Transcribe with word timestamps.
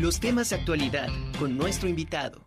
Los 0.00 0.20
temas 0.20 0.50
de 0.50 0.56
actualidad 0.56 1.08
con 1.40 1.58
nuestro 1.58 1.88
invitado. 1.88 2.44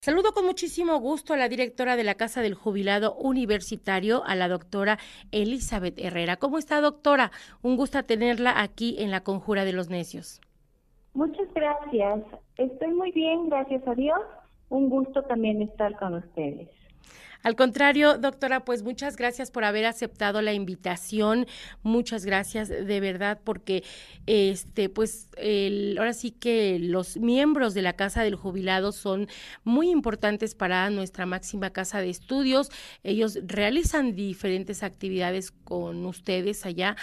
Saludo 0.00 0.32
con 0.32 0.46
muchísimo 0.46 1.00
gusto 1.00 1.34
a 1.34 1.36
la 1.36 1.48
directora 1.48 1.96
de 1.96 2.04
la 2.04 2.14
Casa 2.14 2.40
del 2.40 2.54
Jubilado 2.54 3.16
Universitario, 3.16 4.22
a 4.24 4.36
la 4.36 4.46
doctora 4.46 5.00
Elizabeth 5.32 5.98
Herrera. 5.98 6.36
¿Cómo 6.36 6.58
está, 6.58 6.80
doctora? 6.80 7.32
Un 7.62 7.76
gusto 7.76 8.04
tenerla 8.04 8.62
aquí 8.62 8.94
en 9.00 9.10
la 9.10 9.24
Conjura 9.24 9.64
de 9.64 9.72
los 9.72 9.90
Necios. 9.90 10.40
Muchas 11.14 11.52
gracias. 11.54 12.20
Estoy 12.56 12.92
muy 12.92 13.10
bien, 13.10 13.48
gracias 13.48 13.82
a 13.88 13.94
Dios. 13.96 14.20
Un 14.74 14.88
gusto 14.88 15.22
también 15.22 15.62
estar 15.62 15.96
con 15.96 16.14
ustedes. 16.14 16.68
Al 17.44 17.54
contrario, 17.54 18.18
doctora, 18.18 18.64
pues 18.64 18.82
muchas 18.82 19.16
gracias 19.16 19.52
por 19.52 19.62
haber 19.62 19.84
aceptado 19.86 20.42
la 20.42 20.52
invitación. 20.52 21.46
Muchas 21.84 22.24
gracias 22.24 22.70
de 22.70 23.00
verdad 23.00 23.38
porque 23.44 23.84
este 24.26 24.88
pues 24.88 25.28
el, 25.36 25.96
ahora 25.98 26.12
sí 26.12 26.32
que 26.32 26.80
los 26.80 27.18
miembros 27.18 27.72
de 27.74 27.82
la 27.82 27.92
Casa 27.92 28.24
del 28.24 28.34
Jubilado 28.34 28.90
son 28.90 29.28
muy 29.62 29.90
importantes 29.90 30.56
para 30.56 30.90
nuestra 30.90 31.24
máxima 31.24 31.70
casa 31.70 32.00
de 32.00 32.10
estudios. 32.10 32.70
Ellos 33.04 33.38
realizan 33.44 34.16
diferentes 34.16 34.82
actividades 34.82 35.52
con 35.52 36.04
ustedes 36.06 36.66
allá, 36.66 36.96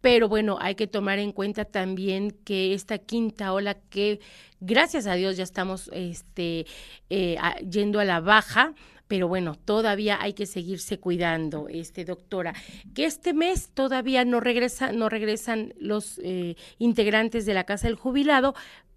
pero 0.00 0.28
bueno, 0.28 0.58
hay 0.60 0.74
que 0.74 0.86
tomar 0.86 1.18
en 1.18 1.32
cuenta 1.32 1.64
también 1.64 2.30
que 2.44 2.74
esta 2.74 2.98
quinta 2.98 3.52
ola 3.52 3.74
que 3.74 4.20
gracias 4.60 5.06
a 5.06 5.14
Dios 5.14 5.36
ya 5.36 5.44
estamos 5.44 5.90
este, 5.92 6.66
eh, 7.10 7.36
yendo 7.68 8.00
a 8.00 8.04
la 8.04 8.20
baja, 8.20 8.74
pero 9.08 9.28
bueno, 9.28 9.54
todavía 9.54 10.20
hay 10.20 10.32
que 10.32 10.46
seguirse 10.46 10.98
cuidando, 10.98 11.68
este 11.68 12.04
doctora. 12.04 12.54
Que 12.94 13.04
este 13.04 13.34
mes 13.34 13.70
todavía 13.72 14.24
no 14.24 14.40
regresa, 14.40 14.92
no 14.92 15.08
regresan 15.08 15.74
los 15.78 16.20
eh, 16.22 16.56
integrantes 16.78 17.46
de 17.46 17.54
la 17.54 17.64
Casa 17.64 17.86
del 17.86 17.96
Jubilado, 17.96 18.54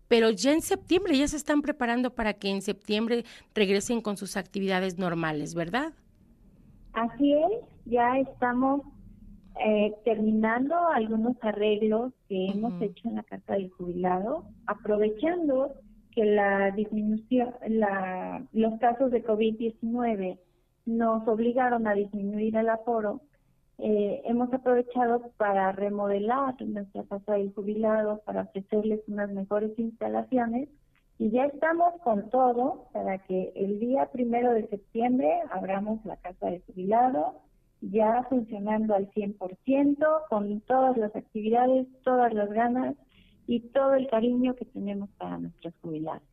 pero 0.07 0.31
ya 0.31 0.51
en 0.51 0.61
septiembre 0.61 1.17
ya 1.17 1.27
se 1.27 1.37
están 1.37 1.61
preparando 1.61 2.15
para 2.15 2.33
que 2.33 2.49
en 2.49 2.61
septiembre 2.61 3.23
regresen 3.53 4.01
con 4.01 4.17
sus 4.17 4.37
actividades 4.37 4.97
normales, 4.97 5.53
¿verdad? 5.53 5.93
Así 6.93 7.33
es, 7.33 7.61
ya 7.85 8.17
estamos 8.17 8.81
eh, 9.59 9.93
terminando 10.05 10.75
algunos 10.87 11.35
arreglos 11.41 12.13
que 12.27 12.47
hemos 12.47 12.81
hecho 12.81 13.09
en 13.09 13.15
la 13.15 13.23
Casa 13.23 13.53
del 13.53 13.69
Jubilado, 13.71 14.45
aprovechando 14.65 15.75
que 16.11 16.25
la 16.25 16.71
disminución, 16.71 17.53
la, 17.67 18.43
los 18.53 18.79
casos 18.79 19.11
de 19.11 19.23
COVID-19 19.23 20.39
nos 20.85 21.27
obligaron 21.27 21.87
a 21.87 21.93
disminuir 21.93 22.55
el 22.55 22.69
aforo, 22.69 23.21
eh, 23.77 24.21
hemos 24.25 24.51
aprovechado 24.53 25.31
para 25.37 25.71
remodelar 25.71 26.55
nuestra 26.61 27.03
casa 27.03 27.33
del 27.33 27.53
jubilado, 27.53 28.21
para 28.25 28.41
ofrecerles 28.41 29.01
unas 29.07 29.31
mejores 29.31 29.77
instalaciones 29.77 30.67
y 31.17 31.31
ya 31.31 31.45
estamos 31.45 31.93
con 32.01 32.29
todo 32.29 32.87
para 32.93 33.19
que 33.19 33.51
el 33.55 33.79
día 33.79 34.09
primero 34.11 34.53
de 34.53 34.67
septiembre 34.67 35.29
abramos 35.51 36.03
la 36.05 36.17
casa 36.17 36.47
del 36.47 36.61
jubilado 36.63 37.41
ya 37.81 38.25
funcionando 38.29 38.95
al 38.95 39.09
100%, 39.11 40.27
con 40.29 40.61
todas 40.61 40.97
las 40.97 41.15
actividades, 41.15 41.87
todas 42.03 42.33
las 42.33 42.49
ganas 42.49 42.95
y 43.47 43.61
todo 43.61 43.95
el 43.95 44.07
cariño 44.07 44.55
que 44.55 44.65
tenemos 44.65 45.09
para 45.17 45.37
nuestros 45.37 45.73
jubilados. 45.81 46.23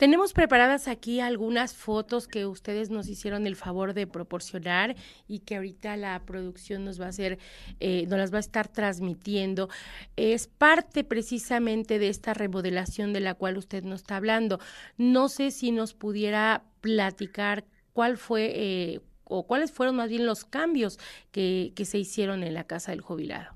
Tenemos 0.00 0.32
preparadas 0.32 0.88
aquí 0.88 1.20
algunas 1.20 1.74
fotos 1.74 2.26
que 2.26 2.46
ustedes 2.46 2.88
nos 2.88 3.06
hicieron 3.06 3.46
el 3.46 3.54
favor 3.54 3.92
de 3.92 4.06
proporcionar 4.06 4.96
y 5.28 5.40
que 5.40 5.56
ahorita 5.56 5.94
la 5.98 6.18
producción 6.24 6.86
nos 6.86 6.98
va 6.98 7.04
a 7.04 7.08
hacer, 7.10 7.38
eh, 7.80 8.06
nos 8.06 8.18
las 8.18 8.32
va 8.32 8.38
a 8.38 8.40
estar 8.40 8.68
transmitiendo. 8.68 9.68
Es 10.16 10.46
parte 10.46 11.04
precisamente 11.04 11.98
de 11.98 12.08
esta 12.08 12.32
remodelación 12.32 13.12
de 13.12 13.20
la 13.20 13.34
cual 13.34 13.58
usted 13.58 13.84
nos 13.84 14.00
está 14.00 14.16
hablando. 14.16 14.58
No 14.96 15.28
sé 15.28 15.50
si 15.50 15.70
nos 15.70 15.92
pudiera 15.92 16.64
platicar 16.80 17.66
cuál 17.92 18.16
fue, 18.16 18.52
eh, 18.54 19.00
o 19.30 19.46
cuáles 19.46 19.72
fueron 19.72 19.96
más 19.96 20.10
bien 20.10 20.26
los 20.26 20.44
cambios 20.44 20.98
que, 21.32 21.72
que 21.74 21.84
se 21.84 21.98
hicieron 21.98 22.42
en 22.42 22.54
la 22.54 22.64
casa 22.64 22.92
del 22.92 23.00
jubilado. 23.00 23.54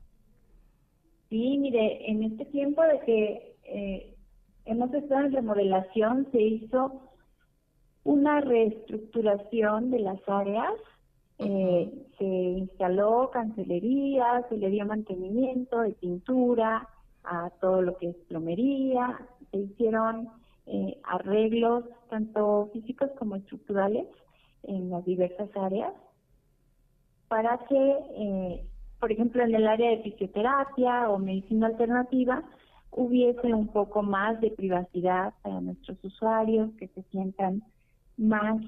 Sí, 1.28 1.58
mire, 1.58 2.10
en 2.10 2.22
este 2.22 2.44
tiempo 2.46 2.82
de 2.82 3.00
que 3.00 3.56
eh, 3.64 4.14
hemos 4.66 4.94
estado 4.94 5.26
en 5.26 5.32
remodelación, 5.32 6.28
se 6.30 6.40
hizo 6.40 7.10
una 8.04 8.40
reestructuración 8.40 9.90
de 9.90 9.98
las 9.98 10.20
áreas, 10.28 10.74
eh, 11.38 11.92
se 12.18 12.24
instaló 12.24 13.30
cancelería, 13.32 14.46
se 14.48 14.56
le 14.58 14.70
dio 14.70 14.86
mantenimiento 14.86 15.80
de 15.80 15.90
pintura 15.92 16.88
a 17.24 17.50
todo 17.60 17.82
lo 17.82 17.96
que 17.96 18.10
es 18.10 18.16
plomería, 18.28 19.18
se 19.50 19.58
hicieron 19.58 20.28
eh, 20.66 20.98
arreglos 21.02 21.84
tanto 22.10 22.70
físicos 22.72 23.10
como 23.18 23.36
estructurales 23.36 24.06
en 24.66 24.90
las 24.90 25.04
diversas 25.04 25.48
áreas 25.56 25.92
para 27.28 27.58
que 27.68 28.64
por 29.04 29.12
ejemplo, 29.12 29.42
en 29.42 29.54
el 29.54 29.66
área 29.66 29.90
de 29.90 29.98
fisioterapia 29.98 31.10
o 31.10 31.18
medicina 31.18 31.66
alternativa, 31.66 32.42
hubiese 32.90 33.52
un 33.52 33.68
poco 33.68 34.02
más 34.02 34.40
de 34.40 34.50
privacidad 34.50 35.34
para 35.42 35.60
nuestros 35.60 36.02
usuarios, 36.02 36.70
que 36.78 36.88
se 36.88 37.02
sientan 37.10 37.62
más 38.16 38.62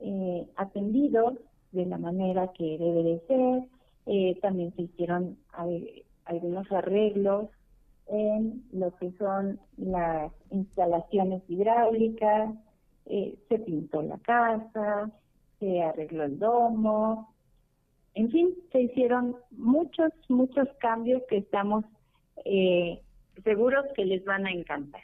eh, 0.00 0.46
atendidos 0.54 1.34
de 1.72 1.86
la 1.86 1.98
manera 1.98 2.52
que 2.56 2.78
debe 2.78 3.02
de 3.02 3.20
ser. 3.26 3.64
Eh, 4.06 4.38
también 4.40 4.72
se 4.76 4.82
hicieron 4.82 5.36
algunos 6.26 6.70
arreglos 6.70 7.48
en 8.06 8.64
lo 8.72 8.94
que 8.98 9.10
son 9.18 9.58
las 9.76 10.30
instalaciones 10.52 11.42
hidráulicas, 11.48 12.54
eh, 13.06 13.36
se 13.48 13.58
pintó 13.58 14.00
la 14.00 14.18
casa, 14.18 15.10
se 15.62 15.80
arregló 15.80 16.24
el 16.24 16.40
domo, 16.40 17.32
en 18.14 18.30
fin, 18.32 18.52
se 18.72 18.82
hicieron 18.82 19.36
muchos, 19.52 20.10
muchos 20.28 20.68
cambios 20.80 21.22
que 21.28 21.36
estamos 21.38 21.84
eh, 22.44 23.00
seguros 23.44 23.86
que 23.94 24.04
les 24.04 24.24
van 24.24 24.44
a 24.44 24.50
encantar. 24.50 25.02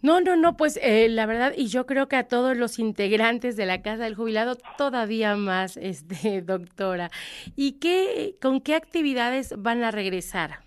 No, 0.00 0.22
no, 0.22 0.36
no, 0.36 0.56
pues 0.56 0.78
eh, 0.82 1.10
la 1.10 1.26
verdad, 1.26 1.52
y 1.54 1.66
yo 1.66 1.84
creo 1.84 2.08
que 2.08 2.16
a 2.16 2.26
todos 2.26 2.56
los 2.56 2.78
integrantes 2.78 3.56
de 3.56 3.66
la 3.66 3.82
Casa 3.82 4.04
del 4.04 4.14
Jubilado 4.14 4.56
todavía 4.78 5.36
más, 5.36 5.76
este, 5.76 6.40
doctora. 6.42 7.10
¿Y 7.56 7.72
qué, 7.72 8.36
con 8.40 8.62
qué 8.62 8.74
actividades 8.74 9.54
van 9.58 9.84
a 9.84 9.90
regresar? 9.90 10.60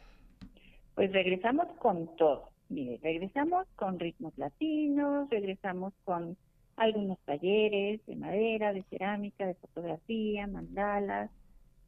Pues 0.94 1.12
regresamos 1.12 1.66
con 1.80 2.16
todo. 2.18 2.50
Mire, 2.70 3.00
regresamos 3.02 3.66
con 3.76 4.00
ritmos 4.00 4.38
latinos, 4.38 5.28
regresamos 5.32 5.94
con 6.06 6.38
algunos 6.76 7.20
talleres 7.20 8.06
de 8.06 8.16
madera, 8.16 8.74
de 8.74 8.84
cerámica, 8.84 9.46
de 9.46 9.56
fotografía, 9.56 10.48
mandalas, 10.48 11.30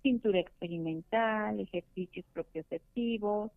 pintura 0.01 0.39
experimental, 0.39 1.59
ejercicios 1.59 2.25
propioceptivos. 2.33 3.51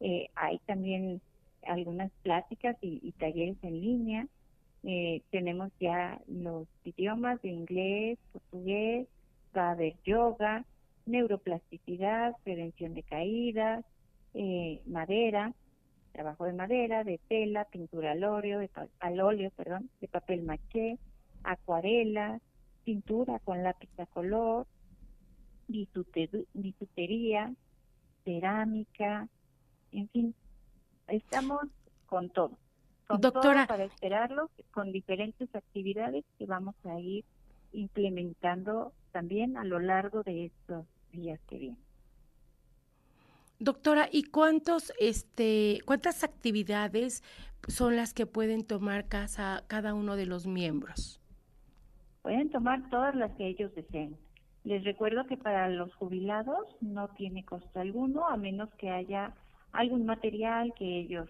Eh, 0.00 0.28
hay 0.34 0.58
también 0.60 1.20
algunas 1.66 2.10
pláticas 2.22 2.76
y, 2.80 3.12
talleres 3.12 3.56
en 3.62 3.80
línea. 3.80 4.26
Eh, 4.82 5.22
tenemos 5.30 5.70
ya 5.78 6.18
los 6.26 6.66
idiomas 6.84 7.40
de 7.42 7.50
inglés, 7.50 8.18
portugués, 8.32 9.06
va 9.54 9.72
a 9.72 9.76
yoga, 10.04 10.64
neuroplasticidad, 11.04 12.34
prevención 12.44 12.94
de 12.94 13.02
caídas, 13.02 13.84
eh, 14.34 14.80
madera, 14.86 15.52
trabajo 16.20 16.44
de 16.44 16.52
madera, 16.52 17.02
de 17.02 17.18
tela, 17.28 17.64
pintura 17.64 18.12
al 18.12 18.22
óleo, 18.24 18.58
de, 18.58 18.68
al 18.98 19.20
óleo, 19.20 19.50
perdón, 19.56 19.88
de 20.02 20.08
papel 20.08 20.42
maché, 20.42 20.98
acuarela, 21.44 22.40
pintura 22.84 23.38
con 23.38 23.62
lápiz 23.62 23.88
a 23.98 24.04
color, 24.04 24.66
bisutería, 25.66 27.54
cerámica, 28.22 29.28
en 29.92 30.10
fin, 30.10 30.34
estamos 31.08 31.62
con 32.04 32.28
todo. 32.28 32.58
Con 33.06 33.22
Doctora. 33.22 33.66
Todo 33.66 33.78
para 33.78 33.84
esperarlo, 33.84 34.50
con 34.72 34.92
diferentes 34.92 35.48
actividades 35.54 36.26
que 36.38 36.44
vamos 36.44 36.74
a 36.84 37.00
ir 37.00 37.24
implementando 37.72 38.92
también 39.10 39.56
a 39.56 39.64
lo 39.64 39.78
largo 39.78 40.22
de 40.22 40.46
estos 40.46 40.84
días 41.12 41.40
que 41.48 41.56
vienen. 41.56 41.89
Doctora, 43.62 44.08
¿y 44.10 44.22
cuántos, 44.22 44.90
este, 44.98 45.80
cuántas 45.84 46.24
actividades 46.24 47.22
son 47.68 47.94
las 47.94 48.14
que 48.14 48.24
pueden 48.24 48.64
tomar 48.64 49.06
casa, 49.06 49.64
cada 49.66 49.92
uno 49.92 50.16
de 50.16 50.24
los 50.24 50.46
miembros? 50.46 51.20
Pueden 52.22 52.48
tomar 52.48 52.88
todas 52.88 53.14
las 53.14 53.32
que 53.36 53.48
ellos 53.48 53.74
deseen. 53.74 54.16
Les 54.64 54.82
recuerdo 54.82 55.26
que 55.26 55.36
para 55.36 55.68
los 55.68 55.94
jubilados 55.94 56.68
no 56.80 57.08
tiene 57.08 57.44
costo 57.44 57.80
alguno, 57.80 58.26
a 58.26 58.38
menos 58.38 58.70
que 58.78 58.88
haya 58.88 59.34
algún 59.72 60.06
material 60.06 60.72
que 60.74 61.00
ellos 61.00 61.28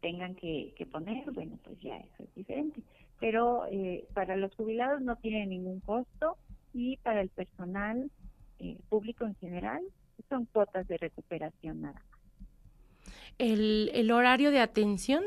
tengan 0.00 0.36
que, 0.36 0.74
que 0.76 0.86
poner, 0.86 1.32
bueno, 1.32 1.58
pues 1.64 1.80
ya 1.80 1.96
eso 1.96 2.22
es 2.22 2.34
diferente. 2.36 2.80
pero 3.18 3.66
eh, 3.72 4.06
para 4.14 4.36
los 4.36 4.54
jubilados 4.54 5.00
no 5.00 5.16
tiene 5.16 5.46
ningún 5.46 5.80
costo 5.80 6.36
y 6.72 6.96
para 6.98 7.20
el 7.20 7.28
personal 7.28 8.08
eh, 8.60 8.78
público 8.88 9.24
en 9.24 9.34
general 9.36 9.82
son 10.32 10.46
cuotas 10.46 10.88
de 10.88 10.96
recuperación 10.96 11.82
nada 11.82 11.94
más. 11.94 12.20
¿El, 13.36 13.90
el 13.92 14.10
horario 14.10 14.50
de 14.50 14.60
atención? 14.60 15.22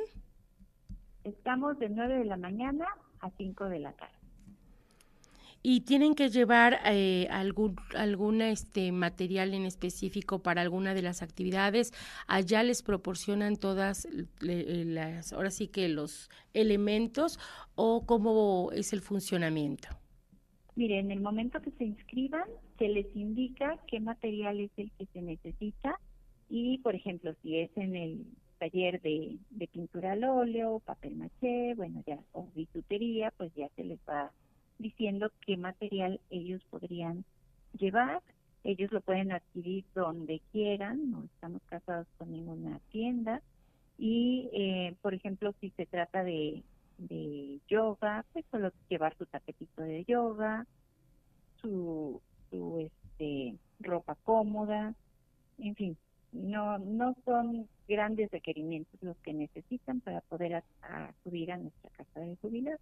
Estamos 1.23 1.77
de 1.77 1.89
9 1.89 2.17
de 2.17 2.25
la 2.25 2.37
mañana 2.37 2.87
a 3.19 3.29
5 3.29 3.65
de 3.65 3.79
la 3.79 3.91
tarde 3.91 4.15
y 5.61 5.81
tienen 5.81 6.13
que 6.13 6.29
llevar 6.29 6.79
eh, 6.85 7.27
algún 7.31 7.75
alguna 7.95 8.49
este 8.49 8.91
material 8.91 9.53
en 9.55 9.65
específico 9.65 10.39
para 10.39 10.61
alguna 10.61 10.93
de 10.93 11.01
las 11.01 11.23
actividades 11.23 11.91
allá 12.27 12.61
les 12.61 12.83
proporcionan 12.83 13.55
todas 13.57 14.07
las 14.41 15.33
ahora 15.33 15.49
sí 15.49 15.67
que 15.67 15.89
los 15.89 16.29
elementos 16.53 17.39
o 17.73 18.05
cómo 18.05 18.69
es 18.73 18.93
el 18.93 19.01
funcionamiento 19.01 19.87
Mire, 20.75 20.99
en 20.99 21.11
el 21.11 21.21
momento 21.21 21.61
que 21.61 21.71
se 21.71 21.85
inscriban, 21.85 22.43
se 22.77 22.89
les 22.89 23.07
indica 23.15 23.77
qué 23.87 24.01
material 24.01 24.59
es 24.59 24.71
el 24.75 24.91
que 24.91 25.05
se 25.07 25.21
necesita 25.21 25.99
y, 26.49 26.79
por 26.79 26.95
ejemplo, 26.95 27.33
si 27.41 27.59
es 27.59 27.71
en 27.77 27.95
el 27.95 28.25
taller 28.59 29.01
de, 29.01 29.37
pintura 29.71 30.13
al 30.13 30.25
óleo, 30.25 30.79
papel 30.79 31.15
maché, 31.15 31.73
bueno, 31.75 32.03
ya, 32.05 32.19
o 32.33 32.47
bisutería, 32.55 33.31
pues 33.37 33.53
ya 33.55 33.69
se 33.75 33.85
les 33.85 33.99
va 34.07 34.31
diciendo 34.77 35.31
qué 35.45 35.55
material 35.55 36.19
ellos 36.29 36.61
podrían 36.69 37.23
llevar. 37.77 38.21
Ellos 38.65 38.91
lo 38.91 38.99
pueden 38.99 39.31
adquirir 39.31 39.85
donde 39.93 40.41
quieran, 40.51 41.11
no 41.11 41.23
estamos 41.23 41.61
casados 41.67 42.07
con 42.17 42.31
ninguna 42.31 42.79
tienda. 42.91 43.41
Y, 43.97 44.49
eh, 44.51 44.95
por 45.01 45.13
ejemplo, 45.13 45.53
si 45.61 45.69
se 45.71 45.85
trata 45.85 46.23
de, 46.23 46.63
de 46.97 47.59
yoga, 47.67 48.25
pues 48.33 48.45
solo 48.51 48.71
llevar 48.89 49.17
su 49.17 49.25
tapetito 49.25 49.81
de 49.81 50.03
yoga, 50.05 50.65
su, 51.61 52.21
su 52.49 52.79
este, 52.79 53.57
ropa 53.79 54.15
cómoda, 54.23 54.93
en 55.57 55.75
fin, 55.75 55.97
no, 56.31 56.77
no 56.79 57.15
son 57.25 57.67
grandes 57.87 58.31
requerimientos 58.31 59.01
los 59.01 59.17
que 59.17 59.33
necesitan 59.33 60.01
para 60.01 60.21
poder 60.21 60.63
acudir 60.81 61.51
a 61.51 61.57
nuestra 61.57 61.89
casa 61.91 62.19
de 62.19 62.35
jubilados. 62.37 62.81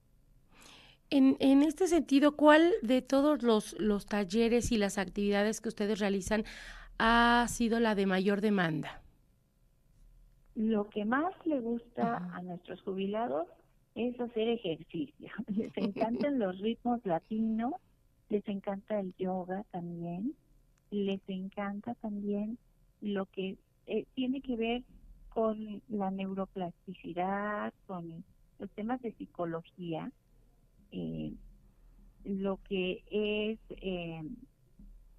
En, 1.09 1.37
en 1.39 1.61
este 1.61 1.87
sentido, 1.87 2.35
¿cuál 2.35 2.71
de 2.81 3.01
todos 3.01 3.43
los, 3.43 3.79
los 3.79 4.05
talleres 4.05 4.71
y 4.71 4.77
las 4.77 4.97
actividades 4.97 5.61
que 5.61 5.69
ustedes 5.69 5.99
realizan 5.99 6.43
ha 6.97 7.45
sido 7.49 7.79
la 7.79 7.93
de 7.93 8.05
mayor 8.05 8.41
demanda? 8.41 9.01
Lo 10.55 10.89
que 10.89 11.05
más 11.05 11.33
le 11.45 11.59
gusta 11.59 12.17
a 12.17 12.41
nuestros 12.41 12.81
jubilados 12.81 13.47
es 13.95 14.19
hacer 14.19 14.47
ejercicio. 14.49 15.29
Les 15.47 15.75
encantan 15.77 16.39
los 16.39 16.59
ritmos 16.59 17.05
latinos, 17.05 17.73
les 18.29 18.47
encanta 18.47 18.99
el 18.99 19.13
yoga 19.17 19.63
también, 19.71 20.33
les 20.89 21.21
encanta 21.27 21.93
también 21.95 22.57
lo 23.01 23.25
que 23.27 23.57
eh, 23.85 24.05
tiene 24.15 24.41
que 24.41 24.55
ver 24.55 24.83
con 25.29 25.81
la 25.89 26.09
neuroplasticidad, 26.09 27.73
con 27.85 28.23
los 28.59 28.69
temas 28.71 29.01
de 29.01 29.11
psicología 29.13 30.11
eh, 30.91 31.33
lo 32.23 32.59
que 32.69 33.03
es 33.09 33.59
eh, 33.81 34.21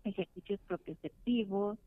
ejercicios 0.04 0.60
propioceptivos, 0.66 1.78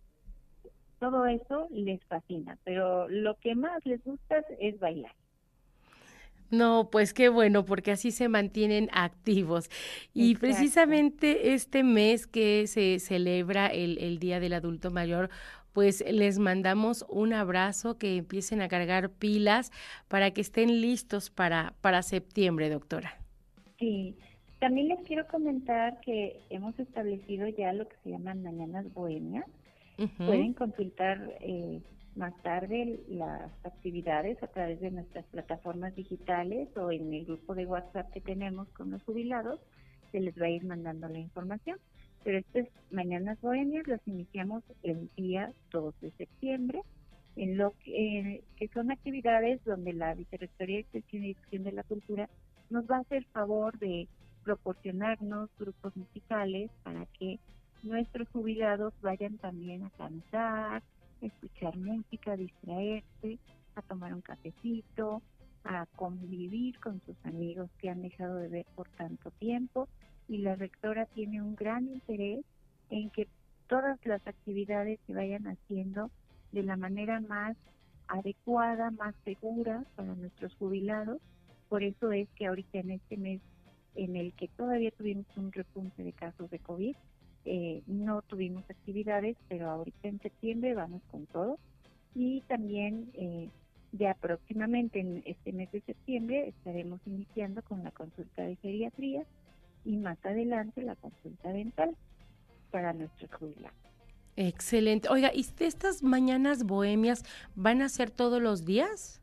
todo 0.99 1.25
eso 1.25 1.67
les 1.71 2.03
fascina, 2.05 2.57
pero 2.63 3.07
lo 3.07 3.35
que 3.35 3.55
más 3.55 3.85
les 3.85 4.03
gusta 4.03 4.43
es 4.59 4.79
bailar. 4.79 5.13
No, 6.49 6.89
pues 6.91 7.13
qué 7.13 7.29
bueno, 7.29 7.65
porque 7.65 7.91
así 7.91 8.11
se 8.11 8.29
mantienen 8.29 8.89
activos. 8.93 9.69
Y 10.13 10.35
precisamente 10.35 11.53
este 11.53 11.83
mes 11.83 12.27
que 12.27 12.67
se 12.67 12.99
celebra 12.99 13.67
el, 13.67 13.97
el, 13.97 14.19
Día 14.19 14.39
del 14.39 14.53
Adulto 14.53 14.91
Mayor, 14.91 15.29
pues 15.73 16.03
les 16.09 16.39
mandamos 16.39 17.05
un 17.09 17.33
abrazo, 17.33 17.97
que 17.97 18.17
empiecen 18.17 18.61
a 18.61 18.67
cargar 18.67 19.11
pilas 19.11 19.71
para 20.07 20.31
que 20.31 20.41
estén 20.41 20.81
listos 20.81 21.29
para, 21.29 21.73
para 21.81 22.01
septiembre, 22.01 22.69
doctora. 22.69 23.19
Sí, 23.77 24.15
también 24.59 24.87
les 24.87 24.99
quiero 25.01 25.27
comentar 25.27 25.99
que 25.99 26.39
hemos 26.49 26.77
establecido 26.79 27.47
ya 27.47 27.73
lo 27.73 27.87
que 27.87 27.95
se 28.03 28.09
llaman 28.09 28.41
mañanas 28.41 28.91
bohemias. 28.93 29.45
Pueden 30.17 30.53
consultar 30.53 31.19
eh, 31.41 31.81
más 32.17 32.35
tarde 32.41 32.99
las 33.07 33.51
actividades 33.63 34.41
a 34.43 34.47
través 34.47 34.79
de 34.81 34.91
nuestras 34.91 35.25
plataformas 35.25 35.95
digitales 35.95 36.75
o 36.75 36.91
en 36.91 37.13
el 37.13 37.25
grupo 37.25 37.55
de 37.55 37.65
WhatsApp 37.65 38.11
que 38.11 38.21
tenemos 38.21 38.67
con 38.69 38.91
los 38.91 39.03
jubilados. 39.03 39.59
Se 40.11 40.19
les 40.19 40.39
va 40.39 40.45
a 40.45 40.49
ir 40.49 40.65
mandando 40.65 41.07
la 41.07 41.19
información. 41.19 41.79
Pero 42.23 42.39
estas 42.39 42.67
mañanas 42.91 43.39
bohemias 43.41 43.87
las 43.87 44.05
iniciamos 44.07 44.63
el 44.83 45.09
día 45.15 45.53
2 45.71 46.01
de 46.01 46.11
septiembre 46.11 46.81
en 47.37 47.57
lo 47.57 47.73
que, 47.83 48.43
son 48.73 48.91
actividades 48.91 49.63
donde 49.63 49.93
la 49.93 50.13
Vicerrectoría 50.15 50.77
de 50.77 50.81
Extensión 50.81 51.23
y 51.23 51.27
Difusión 51.29 51.63
de 51.63 51.71
la 51.71 51.83
Cultura 51.83 52.29
nos 52.69 52.85
va 52.89 52.97
a 52.97 53.01
hacer 53.01 53.23
favor 53.25 53.77
de 53.77 54.07
proporcionarnos 54.43 55.49
grupos 55.57 55.95
musicales 55.95 56.71
para 56.83 57.05
que 57.17 57.39
nuestros 57.83 58.27
jubilados 58.29 58.93
vayan 59.01 59.37
también 59.37 59.83
a 59.83 59.89
cantar, 59.91 60.81
escuchar 61.21 61.77
música, 61.77 62.35
distraerse, 62.35 63.39
a 63.75 63.81
tomar 63.81 64.13
un 64.13 64.21
cafecito, 64.21 65.21
a 65.63 65.85
convivir 65.95 66.79
con 66.79 67.01
sus 67.05 67.15
amigos 67.25 67.69
que 67.79 67.89
han 67.89 68.01
dejado 68.01 68.37
de 68.37 68.47
ver 68.47 68.65
por 68.75 68.89
tanto 68.89 69.31
tiempo. 69.31 69.87
Y 70.27 70.39
la 70.39 70.55
rectora 70.55 71.05
tiene 71.05 71.41
un 71.41 71.55
gran 71.55 71.87
interés 71.87 72.43
en 72.89 73.09
que 73.09 73.27
todas 73.67 73.99
las 74.05 74.25
actividades 74.27 74.99
se 75.05 75.13
vayan 75.13 75.47
haciendo 75.47 76.09
de 76.51 76.63
la 76.63 76.77
manera 76.77 77.19
más 77.19 77.55
adecuada, 78.07 78.91
más 78.91 79.13
segura 79.25 79.83
para 79.95 80.15
nuestros 80.15 80.55
jubilados 80.55 81.21
por 81.69 81.83
eso 81.83 82.11
es 82.11 82.29
que 82.35 82.47
ahorita 82.47 82.79
en 82.79 82.91
este 82.91 83.17
mes 83.17 83.41
en 83.95 84.15
el 84.15 84.33
que 84.33 84.47
todavía 84.47 84.91
tuvimos 84.91 85.25
un 85.35 85.51
repunte 85.51 86.03
de 86.03 86.13
casos 86.13 86.49
de 86.49 86.59
COVID, 86.59 86.95
eh, 87.47 87.81
no 87.87 88.21
tuvimos 88.23 88.69
actividades, 88.69 89.37
pero 89.47 89.69
ahorita 89.69 90.07
en 90.09 90.19
septiembre 90.19 90.73
vamos 90.75 91.01
con 91.09 91.25
todo. 91.27 91.57
Y 92.13 92.41
también 92.41 93.09
eh, 93.13 93.49
ya 93.93 94.13
próximamente 94.15 94.99
en 94.99 95.23
este 95.25 95.53
mes 95.53 95.71
de 95.71 95.81
septiembre 95.81 96.49
estaremos 96.49 96.99
iniciando 97.05 97.61
con 97.61 97.83
la 97.83 97.91
consulta 97.91 98.43
de 98.43 98.57
geriatría 98.57 99.23
y 99.85 99.95
más 99.95 100.17
adelante 100.25 100.81
la 100.81 100.95
consulta 100.95 101.53
dental 101.53 101.95
para 102.71 102.91
nuestros 102.93 103.31
jubilados. 103.33 103.77
Excelente. 104.35 105.09
Oiga, 105.09 105.31
¿y 105.33 105.45
estas 105.59 106.03
mañanas 106.03 106.63
bohemias 106.63 107.23
van 107.55 107.81
a 107.81 107.89
ser 107.89 108.11
todos 108.11 108.41
los 108.41 108.65
días? 108.65 109.21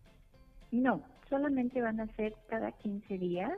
No, 0.73 1.03
solamente 1.29 1.81
van 1.83 2.01
a 2.01 2.07
ser 2.17 2.35
cada 2.49 2.73
15 2.73 3.19
días. 3.19 3.53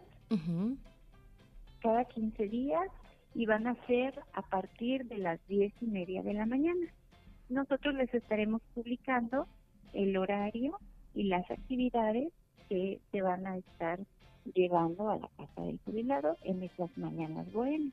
Cada 1.81 2.05
15 2.05 2.49
días 2.49 2.89
y 3.37 3.45
van 3.45 3.67
a 3.67 3.75
ser 3.87 4.19
a 4.33 4.41
partir 4.41 5.05
de 5.09 5.19
las 5.19 5.47
10 5.47 5.71
y 5.83 5.87
media 5.87 6.23
de 6.23 6.33
la 6.33 6.47
mañana. 6.47 6.87
Nosotros 7.51 7.95
les 7.95 8.13
estaremos 8.15 8.63
publicando 8.75 9.47
el 9.93 10.17
horario 10.17 10.79
y 11.15 11.25
las 11.25 11.49
actividades 11.51 12.33
que 12.71 12.99
se 13.13 13.21
van 13.21 13.47
a 13.47 13.59
estar 13.59 14.01
llevando 14.55 15.11
a 15.11 15.19
la 15.19 15.29
casa 15.37 15.63
del 15.63 15.79
jubilado 15.85 16.39
en 16.45 16.63
esas 16.63 16.97
mañanas 16.97 17.53
buenas. 17.53 17.93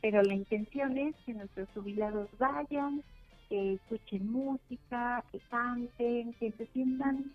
Pero 0.00 0.22
la 0.22 0.34
intención 0.34 0.96
es 0.96 1.14
que 1.26 1.34
nuestros 1.34 1.68
jubilados 1.74 2.30
vayan, 2.38 3.02
que 3.50 3.74
escuchen 3.74 4.30
música, 4.32 5.22
que 5.32 5.38
canten, 5.50 6.32
que 6.34 6.52
se 6.52 6.66
sientan 6.68 7.30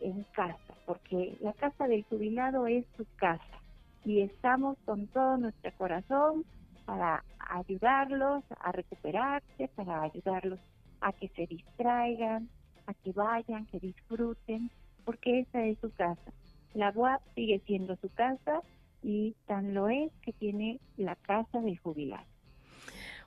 en 0.00 0.24
casa, 0.34 0.74
porque 0.86 1.36
la 1.40 1.52
casa 1.54 1.88
del 1.88 2.04
jubilado 2.04 2.68
es 2.68 2.84
su 2.96 3.04
casa 3.16 3.63
y 4.04 4.20
estamos 4.20 4.76
con 4.84 5.06
todo 5.08 5.36
nuestro 5.38 5.72
corazón 5.76 6.44
para 6.84 7.24
ayudarlos 7.38 8.44
a 8.60 8.72
recuperarse, 8.72 9.68
para 9.74 10.02
ayudarlos 10.02 10.60
a 11.00 11.12
que 11.12 11.28
se 11.28 11.46
distraigan, 11.46 12.48
a 12.86 12.94
que 12.94 13.12
vayan, 13.12 13.66
que 13.66 13.80
disfruten, 13.80 14.70
porque 15.04 15.40
esa 15.40 15.64
es 15.64 15.78
su 15.80 15.90
casa. 15.92 16.32
La 16.74 16.90
UAP 16.94 17.22
sigue 17.34 17.60
siendo 17.66 17.96
su 17.96 18.08
casa 18.10 18.60
y 19.02 19.34
tan 19.46 19.74
lo 19.74 19.88
es 19.88 20.10
que 20.22 20.32
tiene 20.32 20.80
la 20.96 21.14
casa 21.16 21.60
del 21.60 21.78
jubilado. 21.78 22.24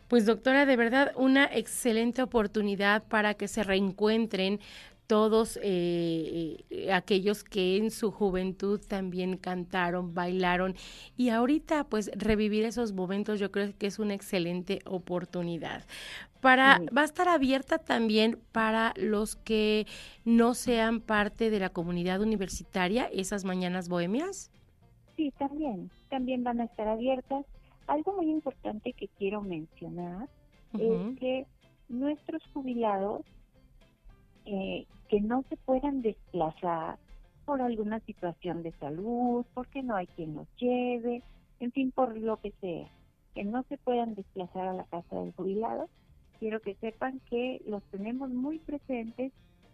Pues 0.08 0.26
doctora, 0.26 0.66
de 0.66 0.78
verdad 0.78 1.12
una 1.16 1.46
excelente 1.46 2.22
oportunidad 2.22 3.04
para 3.04 3.34
que 3.34 3.48
se 3.48 3.64
reencuentren 3.64 4.60
todos 5.08 5.58
eh, 5.64 6.66
eh, 6.70 6.92
aquellos 6.92 7.44
que 7.44 7.78
en 7.78 7.92
su 7.92 8.12
juventud 8.12 8.80
también 8.86 9.38
cantaron, 9.38 10.14
bailaron 10.14 10.76
y 11.16 11.30
ahorita 11.30 11.86
pues 11.86 12.12
revivir 12.14 12.66
esos 12.66 12.92
momentos 12.92 13.40
yo 13.40 13.52
creo 13.52 13.74
que 13.78 13.88
es 13.88 14.00
una 14.00 14.14
excelente 14.14 14.80
oportunidad. 14.86 15.86
Para, 16.42 16.80
va 16.96 17.02
a 17.02 17.06
estar 17.06 17.28
abierta 17.28 17.80
también 17.80 18.40
para 18.52 18.94
los 18.96 19.36
que 19.38 19.88
no 20.24 20.54
sean 20.54 21.02
parte 21.02 21.50
de 21.50 21.60
la 21.60 21.70
comunidad 21.70 22.22
universitaria, 22.22 23.06
esas 23.06 23.44
mañanas 23.44 23.90
bohemias. 23.90 24.52
Sí, 25.16 25.34
también, 25.40 25.90
también 26.10 26.44
van 26.44 26.62
a 26.62 26.66
estar 26.66 26.88
abiertas. 26.88 27.44
Algo 27.88 28.14
muy 28.14 28.30
importante 28.30 28.94
que 28.94 29.08
quiero 29.18 29.42
mencionar 29.42 30.30
es 30.74 31.20
que 31.20 31.48
nuestros 31.90 32.44
jubilados 32.54 33.22
eh, 34.48 34.86
que 35.10 35.22
no 35.22 35.44
se 35.50 35.58
puedan 35.58 36.02
desplazar 36.02 36.98
por 37.46 37.62
alguna 37.62 38.00
situación 38.02 38.64
de 38.64 38.72
salud, 38.74 39.46
porque 39.54 39.84
no 39.84 39.96
hay 39.96 40.08
quien 40.08 40.36
los 40.36 40.48
lleve, 40.58 41.22
en 41.60 41.72
fin, 41.72 41.92
por 41.92 42.18
lo 42.18 42.38
que 42.38 42.52
sea, 42.62 42.88
que 43.36 43.44
no 43.44 43.64
se 43.64 43.78
puedan 43.78 44.16
desplazar 44.16 44.68
a 44.68 44.74
la 44.74 44.84
casa 44.86 45.20
del 45.20 45.34
jubilado, 45.34 45.90
quiero 46.40 46.62
que 46.62 46.76
sepan 46.76 47.20
que 47.30 47.62
los 47.66 47.84
tenemos 47.92 48.30
muy 48.30 48.60
presentes 48.60 49.32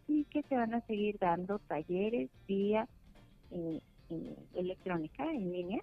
y 0.08 0.26
que 0.26 0.44
se 0.44 0.56
van 0.56 0.74
a 0.74 0.82
seguir 0.82 1.18
dando 1.20 1.60
talleres 1.60 2.30
vía 2.48 2.88
eh, 3.52 3.80
eh, 4.10 4.36
electrónica, 4.56 5.32
en 5.32 5.52
línea, 5.52 5.82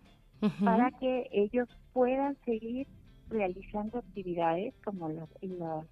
para 0.65 0.91
que 0.93 1.29
ellos 1.33 1.69
puedan 1.93 2.37
seguir 2.45 2.87
realizando 3.29 3.99
actividades 3.99 4.75
como 4.85 5.09
los, 5.09 5.29
los, 5.43 5.85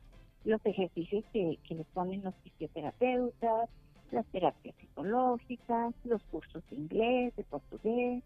los 0.48 0.64
ejercicios 0.64 1.24
que, 1.32 1.58
que 1.68 1.74
les 1.74 1.86
ponen 1.88 2.24
los 2.24 2.34
fisioterapeutas, 2.36 3.68
las 4.10 4.26
terapias 4.28 4.74
psicológicas, 4.76 5.94
los 6.04 6.22
cursos 6.24 6.62
de 6.70 6.76
inglés, 6.76 7.36
de 7.36 7.44
portugués, 7.44 8.24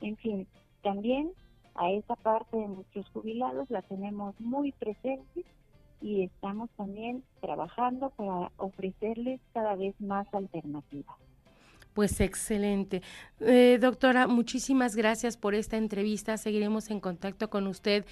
en 0.00 0.16
fin, 0.16 0.48
también 0.82 1.30
a 1.76 1.92
esa 1.92 2.16
parte 2.16 2.56
de 2.56 2.66
nuestros 2.66 3.08
jubilados 3.10 3.70
la 3.70 3.82
tenemos 3.82 4.34
muy 4.40 4.72
presente 4.72 5.44
y 6.00 6.24
estamos 6.24 6.68
también 6.76 7.22
trabajando 7.40 8.10
para 8.10 8.50
ofrecerles 8.56 9.40
cada 9.54 9.76
vez 9.76 9.94
más 10.00 10.26
alternativas. 10.34 11.16
Pues 11.94 12.20
excelente. 12.20 13.02
Eh, 13.40 13.78
doctora, 13.78 14.26
muchísimas 14.26 14.96
gracias 14.96 15.36
por 15.36 15.54
esta 15.54 15.76
entrevista. 15.76 16.38
Seguiremos 16.38 16.90
en 16.90 17.00
contacto 17.00 17.50
con 17.50 17.66
usted 17.66 18.06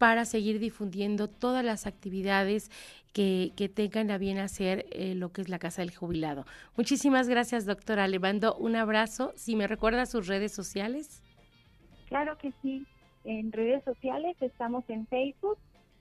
para 0.00 0.24
seguir 0.24 0.60
difundiendo 0.60 1.28
todas 1.28 1.62
las 1.62 1.86
actividades 1.86 2.70
que, 3.12 3.52
tengan 3.74 4.10
a 4.10 4.16
bien 4.16 4.38
hacer 4.38 4.86
eh, 4.92 5.14
lo 5.14 5.30
que 5.30 5.42
es 5.42 5.50
la 5.50 5.58
Casa 5.58 5.82
del 5.82 5.94
Jubilado. 5.94 6.46
Muchísimas 6.74 7.28
gracias, 7.28 7.66
doctora. 7.66 8.08
Le 8.08 8.18
mando 8.18 8.54
un 8.54 8.76
abrazo. 8.76 9.34
Si 9.36 9.56
me 9.56 9.66
recuerda 9.66 10.06
sus 10.06 10.26
redes 10.26 10.52
sociales. 10.52 11.22
Claro 12.08 12.38
que 12.38 12.50
sí. 12.62 12.86
En 13.24 13.52
redes 13.52 13.84
sociales 13.84 14.38
estamos 14.40 14.84
en 14.88 15.06
Facebook 15.06 15.58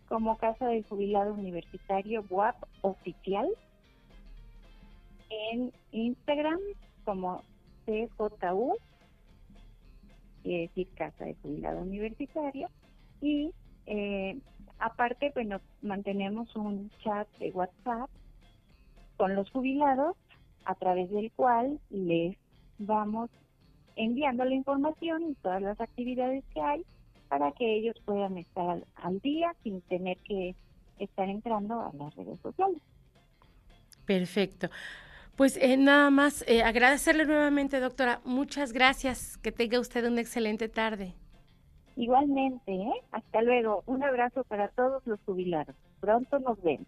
como 0.07 0.37
Casa 0.37 0.67
del 0.67 0.85
Jubilado 0.85 1.33
Universitario 1.33 2.23
WAP 2.29 2.55
Oficial. 2.83 3.49
En 5.51 5.73
Instagram 5.91 6.59
como 7.03 7.43
CJU, 7.85 8.77
es 10.45 10.69
decir, 10.69 10.87
Casa 10.95 11.25
de 11.25 11.35
Jubilado 11.41 11.81
Universitario. 11.81 12.69
Y 13.21 13.51
eh, 13.89 14.38
aparte, 14.77 15.31
bueno, 15.34 15.60
mantenemos 15.81 16.55
un 16.55 16.91
chat 17.03 17.27
de 17.39 17.50
WhatsApp 17.50 18.08
con 19.17 19.36
los 19.36 19.50
jubilados 19.50 20.15
a 20.65 20.75
través 20.75 21.10
del 21.10 21.31
cual 21.31 21.79
les 21.89 22.38
vamos 22.77 23.31
enviando 23.96 24.46
la 24.46 24.53
información 24.53 25.31
y 25.31 25.34
todas 25.41 25.62
las 25.63 25.81
actividades 25.81 26.43
que 26.53 26.62
hay 26.62 26.86
para 27.29 27.51
que 27.53 27.77
ellos 27.77 27.96
puedan 28.05 28.38
estar 28.38 28.84
al, 28.96 29.19
día 29.22 29.55
sin 29.63 29.81
tener 29.81 30.17
que 30.19 30.55
estar 31.00 31.27
entrando 31.27 31.81
a 31.81 31.91
las 31.93 32.15
redes 32.15 32.39
sociales. 32.41 32.81
Perfecto. 34.05 34.69
Pues 35.36 35.58
eh, 35.58 35.77
nada 35.77 36.12
más 36.12 36.43
eh, 36.48 36.62
agradecerle 36.62 37.25
nuevamente, 37.25 37.79
doctora. 37.79 38.22
Muchas 38.24 38.72
gracias. 38.72 39.38
Que 39.38 39.51
tenga 39.51 39.79
usted 39.79 40.05
una 40.05 40.22
excelente 40.22 40.69
tarde. 40.69 41.15
Igualmente, 41.99 42.71
¿eh? 42.71 43.03
hasta 43.11 43.41
luego. 43.41 43.83
Un 43.85 44.03
abrazo 44.03 44.45
para 44.45 44.69
todos 44.69 45.05
los 45.05 45.19
jubilados. 45.25 45.75
Pronto 45.99 46.39
nos 46.39 46.61
vemos. 46.63 46.87